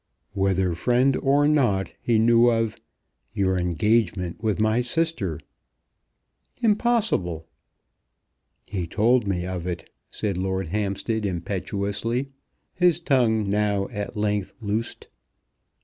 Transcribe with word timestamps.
"Whether 0.33 0.73
friend 0.73 1.15
or 1.17 1.47
not, 1.47 1.93
he 2.01 2.17
knew 2.17 2.49
of 2.49 2.75
your 3.33 3.55
engagement 3.55 4.41
with 4.41 4.59
my 4.59 4.81
sister." 4.81 5.39
"Impossible!" 6.59 7.45
"He 8.65 8.87
told 8.87 9.27
me 9.27 9.45
of 9.45 9.67
it," 9.67 9.91
said 10.09 10.39
Lord 10.39 10.69
Hampstead 10.69 11.23
impetuously, 11.23 12.29
his 12.73 12.99
tongue 12.99 13.43
now 13.47 13.87
at 13.89 14.17
length 14.17 14.55
loosed. 14.59 15.07